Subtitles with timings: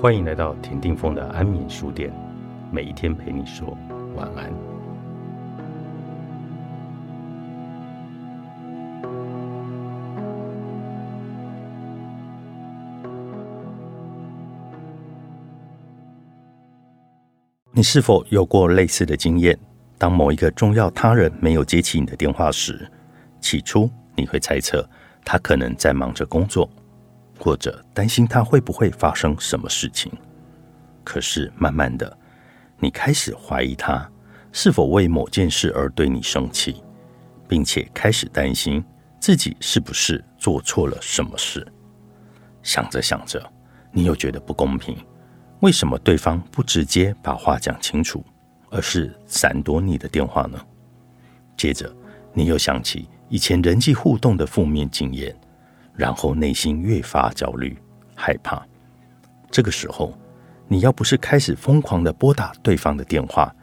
[0.00, 2.10] 欢迎来到田定峰的安眠书店，
[2.72, 3.76] 每一天陪你说
[4.16, 4.50] 晚安。
[17.72, 19.58] 你是否有过类似的经验？
[19.98, 22.90] 当某一个重要他人没有接起你的电话时，
[23.38, 24.88] 起初你会猜测
[25.26, 26.66] 他可能在忙着工作。
[27.40, 30.12] 或者担心他会不会发生什么事情，
[31.02, 32.16] 可是慢慢的，
[32.78, 34.06] 你开始怀疑他
[34.52, 36.82] 是否为某件事而对你生气，
[37.48, 38.84] 并且开始担心
[39.18, 41.66] 自己是不是做错了什么事。
[42.62, 43.42] 想着想着，
[43.90, 44.94] 你又觉得不公平，
[45.60, 48.22] 为什么对方不直接把话讲清楚，
[48.68, 50.60] 而是闪躲你的电话呢？
[51.56, 51.90] 接着，
[52.34, 55.34] 你又想起以前人际互动的负面经验。
[56.00, 57.76] 然后内心越发焦虑、
[58.14, 58.66] 害怕。
[59.50, 60.18] 这个时候，
[60.66, 63.54] 你要不是开始疯狂的拨打对方的电话，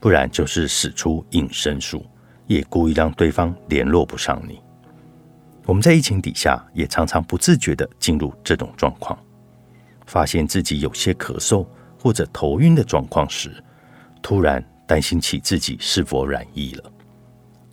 [0.00, 2.02] 不然就是使出隐身术，
[2.46, 4.58] 也故意让对方联络不上你。
[5.66, 9.18] 我们在疫情底下，也常常不自觉的进入这种状况。
[10.06, 11.66] 发现自己有些咳嗽
[12.00, 13.62] 或者头晕的状况时，
[14.22, 16.90] 突然担心起自己是否染疫了，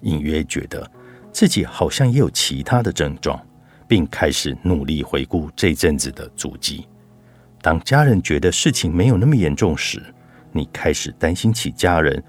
[0.02, 0.92] 隐约觉得
[1.32, 3.42] 自己好像也有其他的症状。
[3.90, 6.88] 并开始努力回顾这阵子的足迹。
[7.60, 10.00] 当家人觉得事情没有那么严重时，
[10.52, 12.24] 你开始担心起家人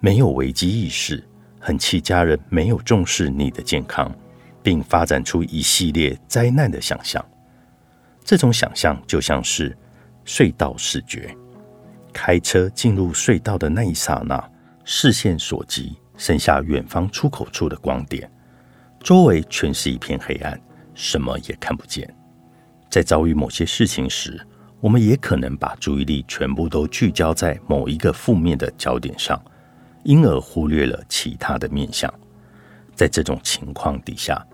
[0.00, 1.22] 没有危机意识，
[1.60, 4.10] 很气家人没有重视你的健康，
[4.62, 7.22] 并发展出一系列灾难的想象。
[8.24, 9.76] 这种想象就像是
[10.24, 11.36] 隧道视觉，
[12.10, 14.42] 开车进入隧道的那一刹那，
[14.82, 18.28] 视线所及，剩下远方出口处的光点，
[19.00, 20.58] 周围全是一片黑暗。
[20.96, 22.12] 什么也看不见。
[22.90, 24.40] 在遭遇某些事情时，
[24.80, 29.40] 我们也可能把注意力全部都聚焦在某一个负面的焦点上，
[30.02, 32.12] 因而忽略了其他的面相。
[32.94, 34.44] 在这种情况底下，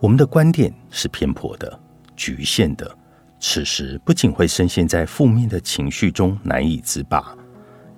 [0.00, 1.80] 我们的观点是偏颇的、
[2.14, 2.94] 局限的。
[3.38, 7.36] 此时不仅会深陷在负面的情绪中难以自拔，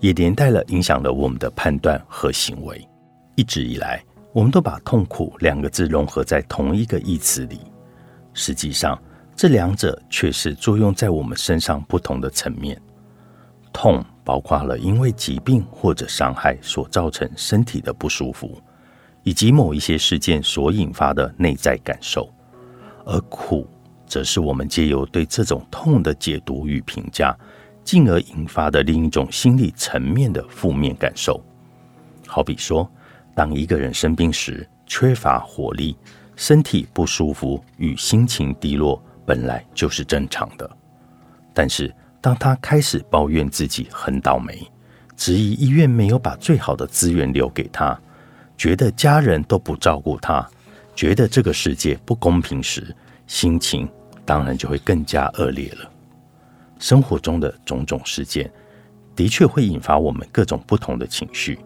[0.00, 2.86] 也连带了影响了我们的判断和行为。
[3.34, 4.02] 一直以来，
[4.32, 7.60] 我们都把“痛苦”两个字融合在同一个义词里。
[8.38, 8.96] 实际上，
[9.34, 12.80] 这两者却是作用在我们身上不同的层面。
[13.72, 18.56] 痛包括了因为疾病或者伤害所造成身体的不舒服，
[19.24, 22.30] 以及某一些事件所引发的内在感受；
[23.04, 23.66] 而苦
[24.06, 27.36] 则是我们借由对这种痛的解读与评价，
[27.82, 31.42] 进而引发的另一种心理层面的负面感受。
[32.24, 32.88] 好比说，
[33.34, 35.96] 当一个人生病时，缺乏活力。
[36.38, 40.70] 身体不舒服与心情低落本来就是正常的，
[41.52, 44.56] 但是当他开始抱怨自己很倒霉，
[45.16, 48.00] 质疑医院没有把最好的资源留给他，
[48.56, 50.48] 觉得家人都不照顾他，
[50.94, 52.94] 觉得这个世界不公平时，
[53.26, 53.88] 心情
[54.24, 55.90] 当然就会更加恶劣了。
[56.78, 58.48] 生活中的种种事件
[59.16, 61.58] 的确会引发我们各种不同的情绪，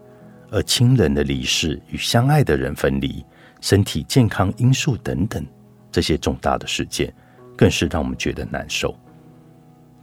[0.49, 3.23] 而亲人的离世与相爱的人分离。
[3.63, 5.41] 身体健康因素等等，
[5.89, 7.13] 这些重大的事件，
[7.55, 8.93] 更是让我们觉得难受。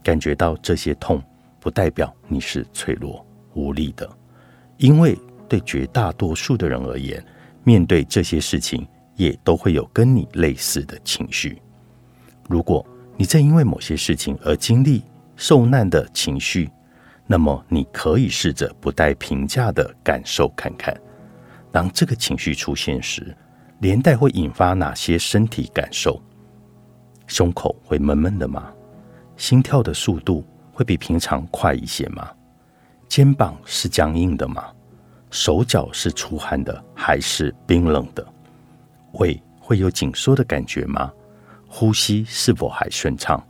[0.03, 1.22] 感觉到这些痛，
[1.60, 3.22] 不代表你是脆弱
[3.53, 4.09] 无力的，
[4.78, 5.15] 因为
[5.47, 7.22] 对绝大多数的人而言，
[7.62, 11.60] 面对这些事情，也都会有跟你类似的情绪。
[12.49, 12.82] 如果
[13.19, 15.03] 你正因为某些事情而经历
[15.37, 16.70] 受难的情绪，
[17.26, 20.99] 那么你可以试着不带评价的感受看看，
[21.70, 23.37] 当这个情绪出现时。
[23.81, 26.21] 连带会引发哪些身体感受？
[27.27, 28.71] 胸口会闷闷的吗？
[29.37, 32.31] 心跳的速度会比平常快一些吗？
[33.09, 34.71] 肩膀是僵硬的吗？
[35.31, 38.27] 手脚是出汗的还是冰冷的？
[39.12, 41.11] 胃会有紧缩的感觉吗？
[41.67, 43.43] 呼吸是否还顺畅？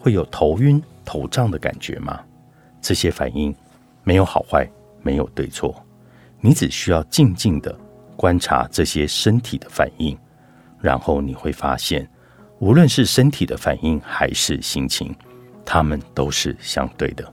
[0.00, 2.20] 会有头晕头胀的感觉吗？
[2.80, 3.54] 这些反应
[4.02, 4.68] 没有好坏，
[5.02, 5.80] 没有对错，
[6.40, 7.78] 你只需要静静的。
[8.20, 10.14] 观察这些身体的反应，
[10.78, 12.06] 然后你会发现，
[12.58, 15.16] 无论是身体的反应还是心情，
[15.64, 17.24] 它们都是相对的。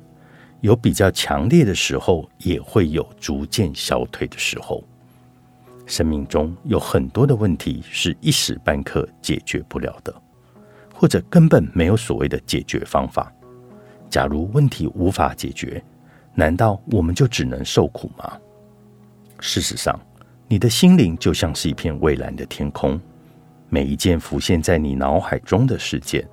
[0.61, 4.81] 有比较强烈的时候，也会有逐渐消退的时候。
[5.85, 10.15] 生命中有很多的问题是一时半刻解决不了的，
[10.93, 13.29] 或者根本没有所谓的解决方法。
[14.09, 15.83] 假如问题无法解决，
[16.33, 18.37] 难道我们就只能受苦吗？
[19.41, 19.99] 事实上。
[20.49, 22.99] 你的心灵就像是一片蔚蓝的天空，
[23.67, 26.25] 每一件浮现在你脑海中的事件，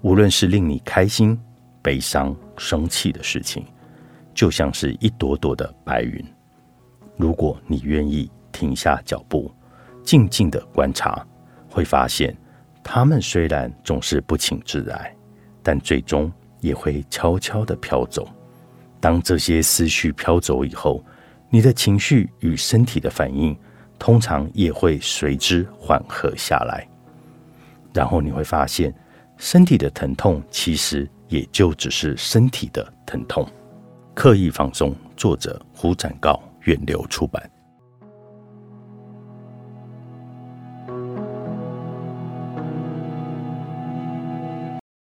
[0.00, 1.38] 无论是令你开心、
[1.82, 3.66] 悲伤、生气的事情，
[4.32, 6.24] 就像是一朵朵的白云。
[7.18, 9.52] 如果你愿意停下脚步，
[10.02, 11.22] 静静的观察，
[11.68, 12.34] 会发现，
[12.82, 15.14] 它们虽然总是不请自来，
[15.62, 18.26] 但最终也会悄悄的飘走。
[18.98, 21.04] 当这些思绪飘走以后，
[21.50, 23.56] 你的情绪与身体的反应，
[23.98, 26.86] 通常也会随之缓和下来。
[27.92, 28.94] 然后你会发现，
[29.36, 33.48] 身体的疼痛其实也就只是身体的疼痛。
[34.14, 36.42] 刻意放松，作者胡展告。
[36.64, 37.50] 远流出版。